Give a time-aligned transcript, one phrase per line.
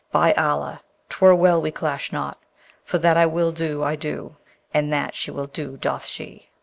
[0.11, 0.81] By Allah!
[1.09, 2.39] 'twere well we clash not;
[2.83, 4.35] for that I will do I do,
[4.73, 6.49] and that she will do doth she.'